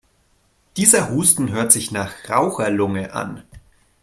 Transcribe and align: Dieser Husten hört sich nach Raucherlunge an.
Dieser 0.77 1.11
Husten 1.11 1.51
hört 1.51 1.71
sich 1.71 1.91
nach 1.91 2.27
Raucherlunge 2.27 3.13
an. 3.13 3.43